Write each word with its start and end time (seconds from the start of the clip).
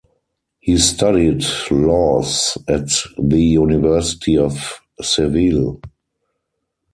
He 0.59 0.79
studied 0.79 1.45
Laws 1.69 2.57
at 2.67 2.89
the 3.19 3.39
University 3.39 4.35
of 4.35 4.81
Seville. 4.99 5.79